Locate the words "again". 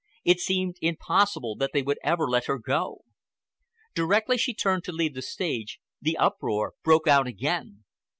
7.27-7.83